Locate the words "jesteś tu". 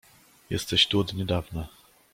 0.49-0.99